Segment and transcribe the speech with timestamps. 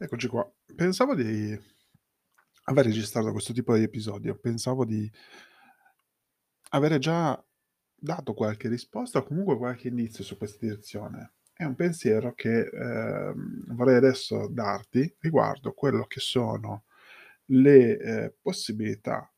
[0.00, 0.44] Eccoci qua.
[0.74, 1.56] Pensavo di
[2.66, 4.36] aver registrato questo tipo di episodio.
[4.36, 5.10] Pensavo di
[6.70, 7.40] avere già
[7.94, 11.34] dato qualche risposta o comunque qualche indizio su questa direzione.
[11.52, 16.84] È un pensiero che, ehm, vorrei adesso darti riguardo quello che sono
[17.46, 19.30] le, ehm, possibilità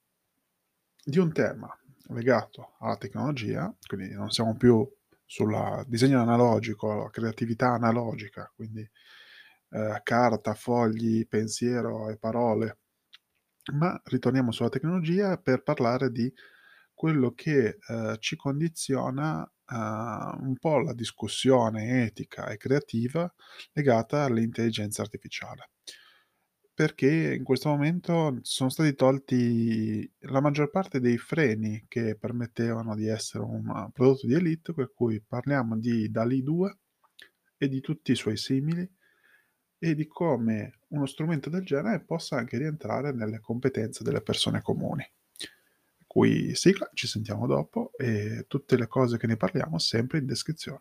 [1.05, 1.69] di un tema
[2.09, 4.89] legato alla tecnologia, quindi non siamo più
[5.25, 8.89] sulla disegno analogico, creatività analogica, quindi,
[9.71, 12.79] ehm, carta, fogli, pensiero e parole,
[13.75, 16.33] ma ritorniamo sulla tecnologia per parlare di
[16.95, 23.33] quello che, ehm, ci condiziona, uhm, un po' la discussione etica e creativa
[23.73, 25.71] legata all'intelligenza artificiale.
[26.75, 33.07] Perché in questo momento sono stati tolti la maggior parte dei freni che permettevano di
[33.09, 36.79] essere un prodotto di élite, per cui parliamo di DALL-E 2
[37.57, 38.87] e di tutti i suoi simili
[39.79, 45.09] e di come uno strumento del genere possa anche rientrare nelle competenze delle persone comuni.
[45.37, 50.27] Per cui sigla, ci sentiamo dopo e tutte le cose che ne parliamo sempre in
[50.27, 50.81] descrizione.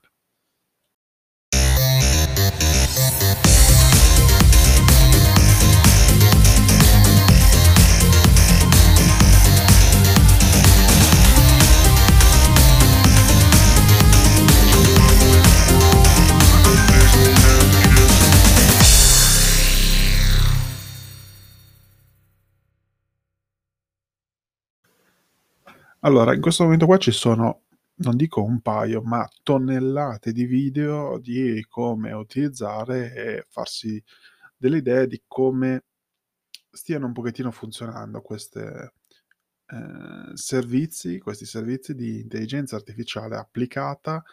[26.05, 27.63] Allora, in questo momento qua ci sono,
[27.95, 34.01] non dico un paio, ma tonnellate di video di come utilizzare e farsi
[34.55, 35.85] delle idee di come
[36.71, 38.93] stiano un pochettino funzionando queste,
[39.67, 44.23] ehm, servizi questi servizi di intelligenza artificiale applicata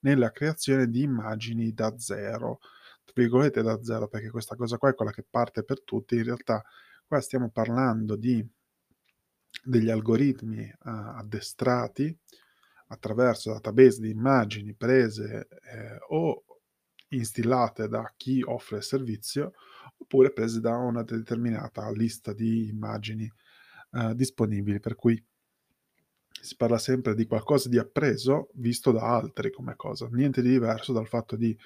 [0.00, 2.58] nella creazione di immagini "da zero",
[3.04, 6.16] tra virgolette "da zero", perché questa cosa qua è quella che parte per tutti.
[6.16, 6.62] In realtà
[7.06, 8.44] qua stiamo parlando di
[9.64, 12.16] degli algoritmi, uhm, addestrati
[12.88, 16.44] attraverso database di immagini prese, ehm, o
[17.10, 19.52] instillate da chi offre il servizio,
[19.98, 23.30] oppure prese da una determinata lista di immagini,
[23.92, 24.80] uhm, disponibili.
[24.80, 25.22] Per cui
[26.42, 30.08] si parla sempre di qualcosa di appreso, visto da altri come cosa.
[30.10, 31.56] Niente di diverso dal fatto di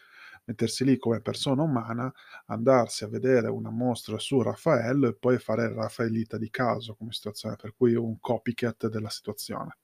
[0.44, 2.12] mettersi lì come persona umana,
[2.46, 7.12] andarsi a vedere una mostra su Raffaello e poi fare il Raffaellita di caso come
[7.12, 9.76] situazione, per cui un copycat della situazione.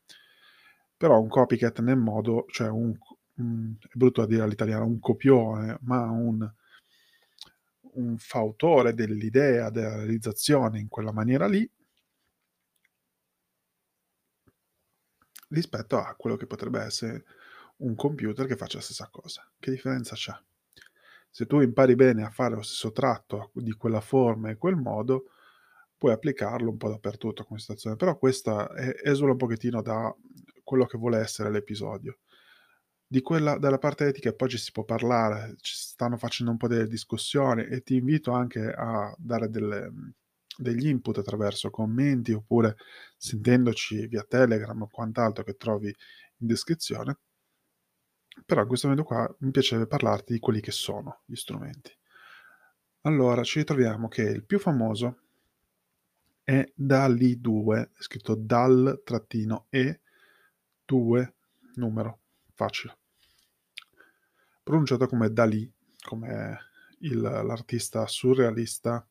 [0.97, 2.97] Però un copycat nel modo cioè un
[3.34, 6.49] mhmm, è brutto da dire all'italiana, un copione, ma un
[7.93, 11.70] un fautore dell'idea, della realizzazione in quella maniera lì
[15.50, 17.25] rispetto a quello che potrebbe essere
[17.78, 19.49] un computer che faccia la stessa cosa.
[19.59, 20.32] Che differenza c'è?
[21.31, 25.27] Se tu impari bene a fare lo stesso tratto di quella forma e quel modo,
[25.97, 27.97] puoi applicarlo un po' dappertutto come situazione.
[27.97, 30.15] Però questa e esula un pochettino da
[30.65, 32.19] quello che vuole essere l'episodio.
[33.07, 36.69] Di quella della parte etica poi ci si può parlare, ci stanno facendo un po'
[36.69, 39.93] delle discussioni e ti invito anche a dare delle
[40.61, 42.77] degli input attraverso commenti oppure
[43.17, 47.19] sentendoci via Telegram o quant'altro che trovi in descrizione.
[48.47, 51.97] Però in questo momento qua mi piacerebbe parlarti di quelli che sono gli strumenti.
[53.03, 55.21] Allora, ci ritroviamo che il più famoso
[56.43, 60.01] è DALL-E 2, è scritto DAL-E
[60.85, 61.35] 2
[61.75, 62.21] numero,
[62.55, 62.99] facile.
[64.62, 66.59] Pronunciato come Dalì, come
[67.01, 69.07] il l'artista surrealista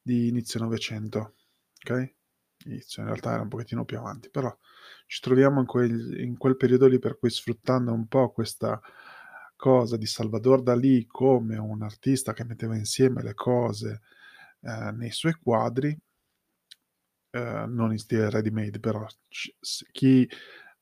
[0.00, 1.34] di inizio '900,
[1.84, 2.14] okay?
[2.64, 4.56] Inizio, in realtà era un pochettino più avanti, però
[5.12, 8.80] ci troviamo in quel in quel periodo lì, per cui sfruttando un po' questa
[9.56, 14.00] cosa di Salvador Dalì come un artista che metteva insieme le cose,
[14.62, 15.94] ehm, nei suoi quadri,
[17.30, 19.50] ehm, non in stile ready made, però c
[19.92, 20.28] chi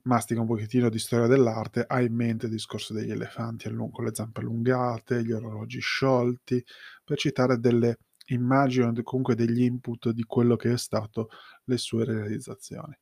[0.02, 4.04] mastica un pochettino di storia dell'arte ha in mente il discorso degli elefanti allun con
[4.04, 6.64] le zampe allungate, gli orologi sciolti,
[7.04, 11.28] per citare delle immagini o comunque degli input di quello che è stato
[11.64, 12.96] le sue realizzazioni.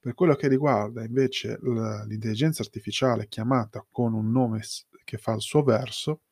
[0.00, 4.62] Per quello che riguarda invece l'intelligenza artificiale chiamata con un nome
[5.04, 6.22] che fa il suo verso,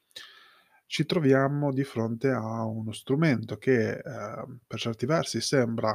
[0.87, 5.93] ci troviamo di fronte a uno strumento che, ehm, per certi versi sembra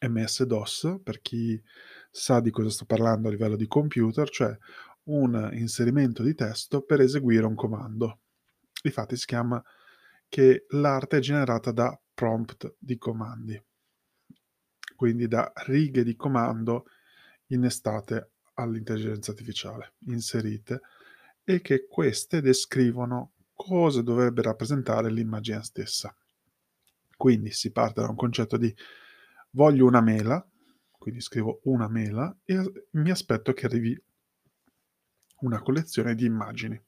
[0.00, 1.60] MS-DOS, per chi
[2.10, 4.56] sa di cosa sto parlando a livello di computer, cioè
[5.04, 8.18] un inserimento di testo per eseguire un comando.
[8.82, 9.62] Difatti si chiama
[10.28, 13.62] che l'arte è generata da prompt di comandi.
[14.96, 16.86] Quindi da righe di comando
[17.48, 20.80] innestate all'intelligenza artificiale, inserite,
[21.44, 26.14] e che queste descrivono cosa dovrebbe rappresentare l'immagine stessa.
[27.16, 28.74] Quindi si parte da un concetto di
[29.50, 30.44] voglio una mela,
[30.90, 34.02] quindi scrivo una mela e mi aspetto che arrivi
[35.40, 36.82] una collezione di immagini.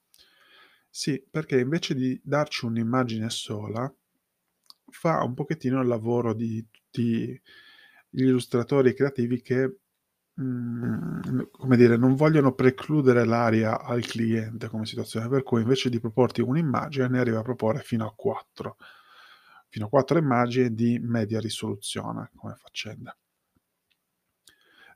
[0.90, 3.92] Sì, perché invece di darci un'immagine sola,
[4.90, 7.40] fa un pochettino il lavoro di tutti
[8.08, 9.78] gli illustratori creativi che,
[10.34, 16.00] mhmm, come dire, non vogliono precludere l'aria al cliente come situazione, per cui invece di
[16.00, 18.76] proporti un'immagine ne arriva a proporre fino a 4.
[19.68, 23.16] Fino a 4 immagini di media risoluzione come faccenda.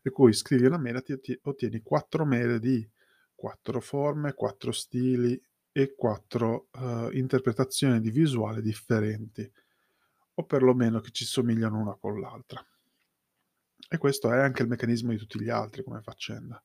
[0.00, 2.88] Per cui scrivi una mela, ti ottieni 4 mele di
[3.34, 9.50] 4 forme, 4 stili e 4 uh, interpretazioni di visuale differenti,
[10.34, 12.64] o perlomeno che ci somigliano una con l'altra.
[13.88, 16.62] E questo è anche il meccanismo di tutti gli altri come faccenda.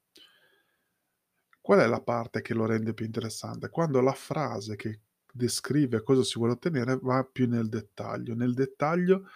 [1.59, 3.69] Qual è la parte che lo rende più interessante?
[3.69, 5.01] Quando la frase che
[5.37, 8.33] descrive cosa si vuole ottenere va più nel dettaglio.
[8.33, 9.27] Nel dettaglio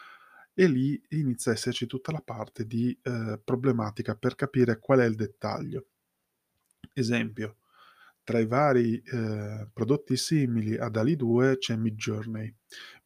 [0.53, 5.05] e lì inizia a esserci tutta la parte di eh, problematica per capire qual è
[5.05, 5.85] il dettaglio.
[6.93, 7.57] Esempio,
[8.23, 12.53] tra i vari eh, prodotti simili ad Ali 2 c'è Midjourney.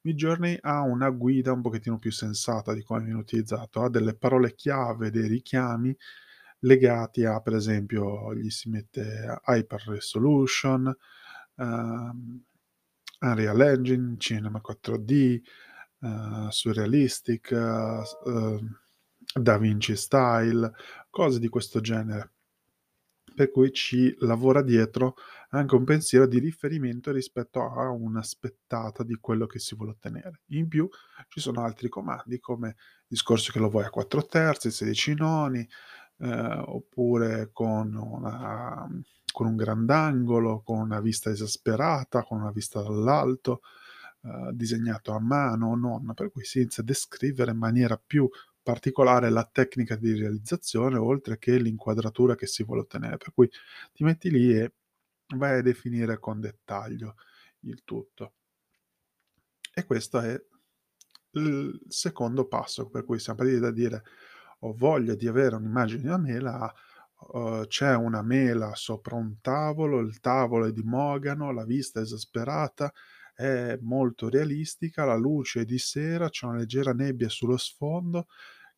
[0.01, 4.53] Midjourney ha una guida un pochettino più sensata di come viene utilizzato, ha delle parole
[4.53, 5.95] chiave, dei richiami
[6.59, 10.95] legati a, per esempio, gli si mette Hyper Resolution,
[11.55, 12.43] um,
[13.19, 15.39] Unreal Engine, Cinema 4D,
[15.99, 18.59] uh, eh, Surrealistic, uh, uh,
[19.33, 20.71] Da Vinci Style,
[21.09, 22.34] cose di questo genere
[23.35, 25.15] per cui ci lavora dietro
[25.49, 30.41] anche un pensiero di riferimento rispetto a una spettata di quello che si vuole ottenere.
[30.47, 30.89] In più
[31.27, 32.75] ci sono altri comandi come il
[33.07, 35.67] discorso che lo vuoi a 4 terzi, 16 noni,
[36.17, 38.87] eh, oppure con, una,
[39.31, 43.61] con un grandangolo, con una vista esasperata, con una vista dall'alto,
[44.23, 48.27] eh, disegnato a mano o non, per cui si inizia a descrivere in maniera più
[48.65, 53.17] particolare la tecnica di realizzazione oltre che l'inquadratura che si vuole ottenere.
[53.17, 53.47] Per cui
[53.93, 54.73] ti metti lì e
[55.35, 57.15] vai a definire con dettaglio
[57.59, 58.33] il tutto.
[59.71, 60.43] E questo è
[61.33, 64.03] il secondo passo, per cui siamo partiti da dire
[64.59, 66.73] ho voglia di avere un'immagine di una mela,
[67.33, 72.03] uh, c'è una mela sopra un tavolo, il tavolo è di mogano, la vista è
[72.03, 72.91] esasperata,
[73.35, 78.25] è molto realistica, la luce è di sera, c'è una leggera nebbia sullo sfondo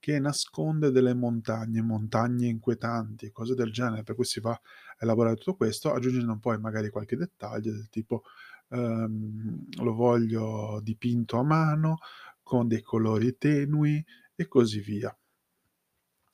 [0.07, 4.61] che nasconde delle montagne, montagne inquietanti, cose del genere, per cui si va a
[4.99, 8.23] elaborare tutto questo, aggiungendo poi magari qualche dettaglio del tipo
[8.69, 11.97] ehm, lo voglio dipinto a mano,
[12.41, 14.01] con dei colori tenui
[14.33, 15.13] e così via.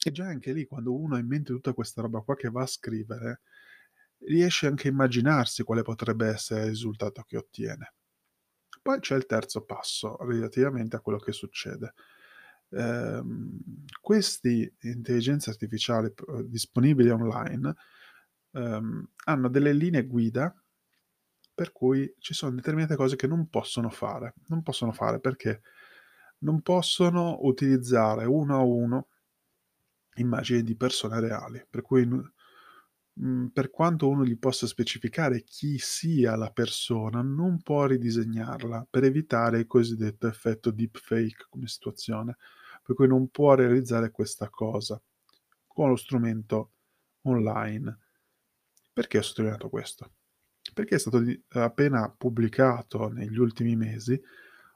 [0.05, 2.61] E già anche lì, quando uno ha in mente tutta questa roba qua che va
[2.61, 3.41] a scrivere,
[4.27, 7.93] riesce anche a immaginarsi quale potrebbe essere il risultato che ottiene.
[8.83, 11.95] Poi c'è il terzo passo relativamente a quello che succede.
[12.75, 13.59] Ehm,
[14.01, 17.75] questi intelligenze artificiali p- disponibili online
[18.51, 20.53] ehm, hanno delle linee guida
[21.55, 24.33] per cui ci sono determinate cose che non possono fare.
[24.47, 25.61] Non possono fare perché
[26.39, 29.07] non possono utilizzare uno a uno
[30.15, 32.05] immagini di persone reali, per cui
[33.15, 39.03] Mhmm, per quanto uno gli possa specificare chi sia la persona, non può ridisegnarla per
[39.03, 42.37] evitare il cosiddetto effetto deepfake come situazione,
[42.83, 45.01] per cui non può realizzare questa cosa
[45.65, 46.71] con lo strumento
[47.21, 47.97] online.
[48.91, 50.11] Perché ho sottolineato questo?
[50.73, 54.21] Perché è stato di appena pubblicato negli ultimi mesi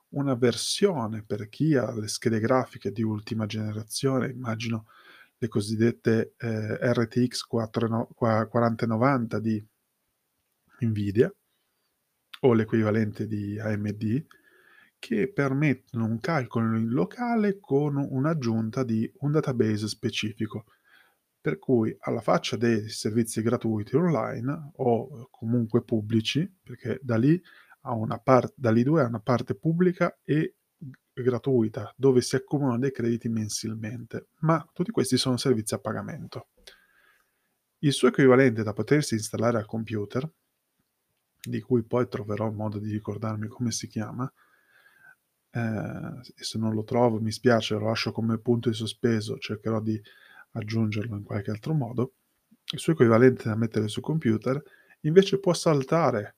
[0.10, 4.88] una versione per chi ha le schede grafiche di ultima generazione, immagino
[5.38, 9.64] le cosiddette eh, RTX 4, 4090 di
[10.80, 11.32] Nvidia
[12.42, 14.26] o l'equivalente di AMD
[15.00, 20.66] che permettono un calcolo in locale con un'aggiunta di un database specifico.
[21.40, 27.42] Per cui alla faccia dei servizi gratuiti online o comunque pubblici, perché da lì,
[27.82, 30.56] a una par- da lì due ha una parte pubblica e
[31.14, 36.50] gratuita dove si accumulano dei crediti mensilmente, ma tutti questi sono servizi a pagamento.
[37.80, 40.30] Il suo equivalente da potersi installare al computer,
[41.40, 44.32] di cui poi troverò modo di ricordarmi come si chiama,
[45.58, 50.02] e se non lo trovo mi spiace, lo lascio come punto di sospeso, cercherò di
[50.52, 52.14] aggiungerlo in qualche altro modo,
[52.72, 54.62] il suo equivalente da mettere sul computer
[55.02, 56.36] invece può saltare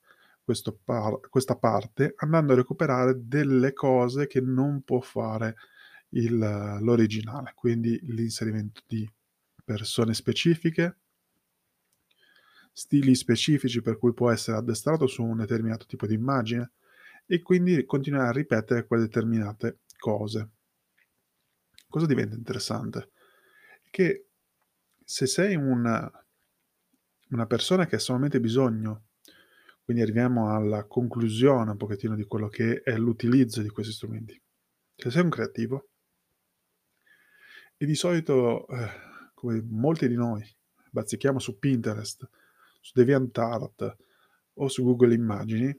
[0.84, 5.56] par- questa parte andando a recuperare delle cose che non può fare
[6.10, 6.36] il,
[6.80, 9.08] l'originale, quindi l'inserimento di
[9.64, 10.98] persone specifiche,
[12.72, 16.72] stili specifici per cui può essere addestrato su un determinato tipo di immagine
[17.32, 20.50] e quindi continuare a ripetere quelle determinate cose.
[21.88, 23.12] Cosa diventa interessante?
[23.88, 24.26] Che
[25.04, 26.10] se sei una
[27.30, 29.04] una persona che ha solamente bisogno
[29.84, 34.40] quindi arriviamo alla conclusione un pochettino di quello che è l'utilizzo di questi strumenti.
[34.96, 35.88] Se sei un creativo
[37.76, 38.88] e di solito, eh,
[39.34, 40.44] come molti di noi,
[40.90, 42.28] bazzichiamo su Pinterest,
[42.80, 43.96] su DeviantArt
[44.54, 45.76] o su Google Immagini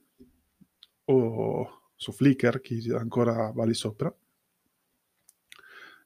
[1.12, 4.14] o su Flickr, chi ancora va lì sopra,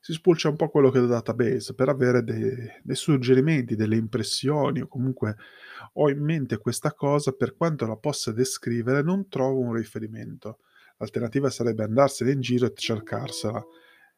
[0.05, 3.95] si spulcia un po' quello che è il database per avere dei, dei suggerimenti, delle
[3.95, 5.35] impressioni o comunque
[5.93, 10.59] ho in mente questa cosa, per quanto la possa descrivere non trovo un riferimento.
[10.97, 13.65] L'alternativa sarebbe andarsene in giro e cercarsela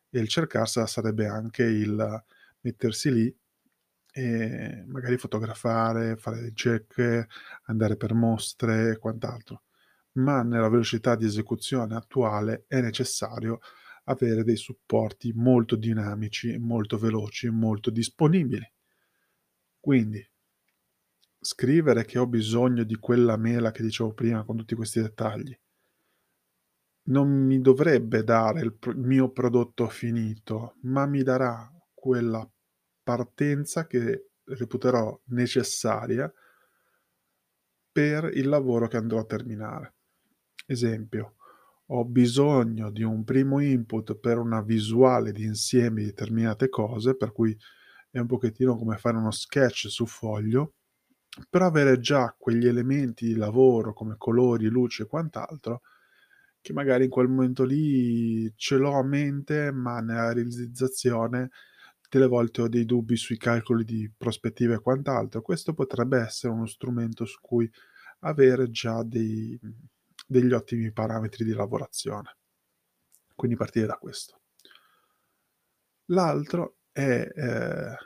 [0.10, 2.24] e il cercarsela sarebbe anche il
[2.60, 3.38] mettersi lì
[4.12, 7.28] e magari fotografare, fare ricerche,
[7.68, 9.62] andare per mostre e quant'altro.
[10.18, 13.60] Ma nella velocità di esecuzione attuale è necessario
[14.06, 18.66] avere dei supporti molto dinamici, molto veloci, molto disponibili.
[19.80, 20.26] Quindi
[21.40, 25.58] scrivere che ho bisogno di quella mela che dicevo prima con tutti questi dettagli
[27.08, 32.48] non mi dovrebbe dare il, mio prodotto finito, ma mi darà quella
[33.04, 36.32] partenza che reputerò necessaria
[37.92, 39.96] per il lavoro che andrò a terminare.
[40.70, 41.36] Esempio,
[41.88, 47.32] ho bisogno di un primo input per una visuale di insieme di determinate cose, per
[47.32, 47.58] cui
[48.12, 50.74] è un pochettino come fare uno sketch su foglio,
[51.50, 55.82] per avere già quegli elementi di lavoro come colori, luci e quant'altro,
[56.60, 61.50] che magari in quel momento lì ce l'ho a mente, ma nella realizzazione
[62.10, 65.42] delle volte ho dei dubbi sui calcoli di prospettiva e quant'altro.
[65.42, 67.70] Questo potrebbe essere uno strumento su cui
[68.22, 69.58] avere già dei,
[70.28, 72.36] degli ottimi parametri di lavorazione.
[73.34, 74.42] Quindi partire da questo.
[76.08, 77.98] L'altro è eh,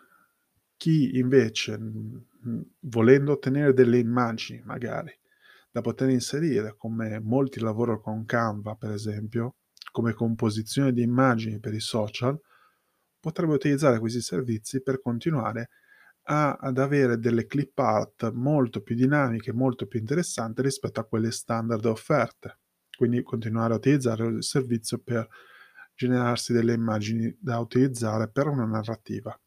[0.77, 5.17] chi invece, mh, volendo ottenere delle immagini magari
[5.71, 9.55] da poter inserire, come molti lavorano con Canva per esempio,
[9.91, 12.39] come composizione di immagini per i social,
[13.19, 15.69] potrebbe utilizzare questi servizi per continuare
[16.23, 21.31] a, ad avere delle clip art molto più dinamiche, molto più interessanti rispetto a quelle
[21.31, 22.59] standard offerte.
[22.95, 25.27] Quindi continuare a utilizzare il servizio per
[25.95, 29.37] generarsi delle immagini da utilizzare per una narrativa.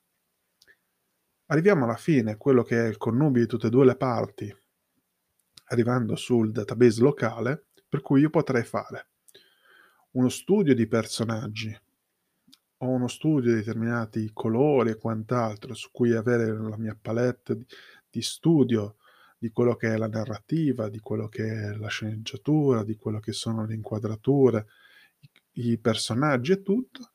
[1.47, 4.55] Arriviamo alla fine, quello che è il connubio di tutte e due le parti,
[5.67, 9.09] arrivando sul database locale, per cui io potrei fare
[10.13, 11.77] uno studio di personaggi
[12.79, 17.67] o uno studio di determinati colori e quant'altro, su cui avere la mia palette di,
[18.11, 18.97] di studio
[19.39, 23.33] di quello che è la narrativa, di quello che è la sceneggiatura, di quello che
[23.33, 24.67] sono le inquadrature,
[25.21, 27.13] i, i personaggi e tutto,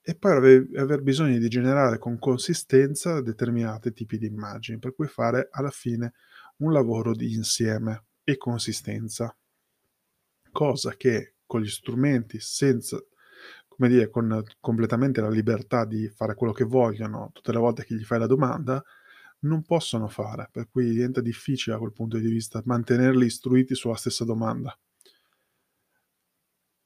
[0.00, 5.06] e poi aver, aver bisogno di generare con consistenza determinati tipi di immagini, per cui
[5.06, 6.14] fare alla fine
[6.58, 9.36] un lavoro di insieme e consistenza,
[10.50, 12.98] cosa che con gli strumenti senza
[13.76, 17.94] come dire, con completamente la libertà di fare quello che vogliono tutte le volte che
[17.94, 18.82] gli fai la domanda,
[19.40, 23.96] non possono fare, per cui diventa difficile da quel punto di vista mantenerli istruiti sulla
[23.96, 24.76] stessa domanda.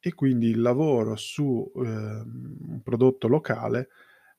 [0.02, 3.88] E quindi il lavoro su eh, un prodotto locale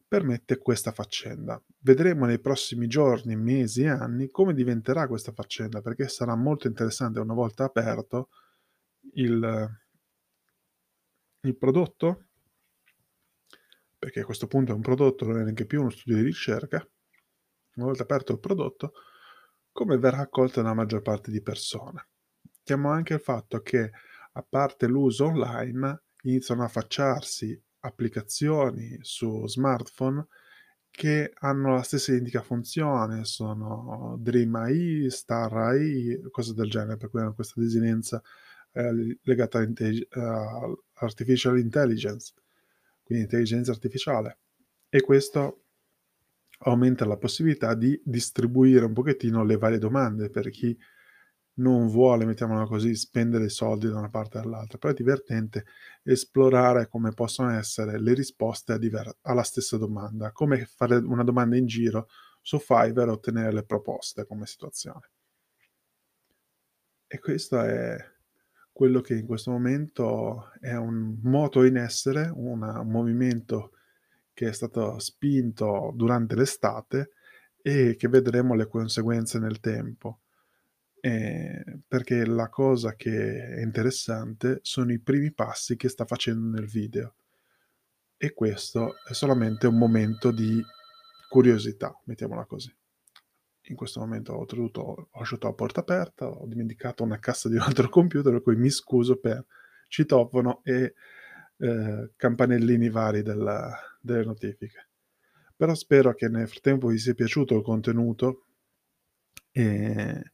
[0.07, 1.61] permette questa faccenda.
[1.79, 7.33] Vedremo nei prossimi giorni, mesi anni come diventerà questa faccenda, perché sarà molto interessante una
[7.33, 8.29] volta aperto
[9.13, 9.79] il,
[11.41, 12.25] il prodotto
[14.01, 16.83] perché a questo punto è un prodotto, non è neanche più uno studio di ricerca,
[17.75, 18.93] una volta aperto il prodotto,
[19.71, 22.07] come verrà accolto dalla maggior parte di persone.
[22.41, 23.91] Mettiamo anche il fatto che,
[24.31, 30.25] a parte l'uso online, iniziano a affacciarsi applicazioni su smartphone
[30.89, 37.11] che hanno la stessa identica funzione, sono Dream AI, Star AI, cose del genere, per
[37.11, 38.19] cui hanno questa desinenza
[38.71, 42.33] eh, legata all'artificial intelligence
[43.11, 44.39] quindi intelligenza artificiale.
[44.87, 45.65] E questo
[46.59, 50.77] aumenta la possibilità di distribuire un pochettino le varie domande per chi
[51.55, 55.65] non vuole, mettiamola così, spendere soldi da una parte all'altra, però è divertente
[56.03, 61.65] esplorare come possono essere le risposte diver- alla stessa domanda, come fare una domanda in
[61.65, 62.07] giro
[62.41, 65.09] su Fiverr e ottenere le proposte come situazione.
[67.07, 68.10] E questo è
[68.81, 73.73] quello che in questo momento è un moto in essere, una un movimento
[74.33, 77.11] che è stato spinto durante l'estate
[77.61, 80.21] e che vedremo le conseguenze nel tempo.
[80.99, 86.65] Ehm, perché la cosa che è interessante sono i primi passi che sta facendo nel
[86.65, 87.13] video.
[88.17, 90.59] E questo è solamente un momento di
[91.29, 92.75] curiosità, mettiamola così.
[93.71, 97.55] In questo momento ho trenuto ho lasciato la porta aperta, ho dimenticato una cassa di
[97.55, 99.45] un altro computer, per cui mi scuso per
[99.87, 100.93] citofono e,
[101.57, 104.89] ehm, campanellini vari della delle notifiche.
[105.55, 108.45] Però spero che nel frattempo vi sia piaciuto il contenuto
[109.51, 110.31] e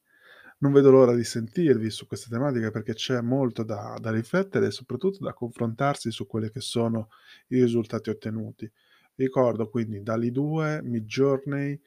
[0.60, 4.72] non vedo l'ora di sentirvi su questa tematica perché c'è molto da da riflettere e
[4.72, 7.10] soprattutto da confrontarsi su quelli che sono
[7.50, 8.72] i risultati ottenuti.
[9.16, 11.80] Ricordo quindi DALL-E 2, Midjourney,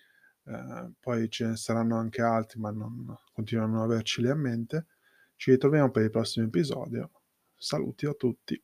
[0.46, 4.86] ehm, poi ce ne saranno anche altri, ma non continuo a non averceli a mente.
[5.36, 7.10] Ci ritroviamo per il prossimo episodio.
[7.56, 8.60] Saluti a tutti.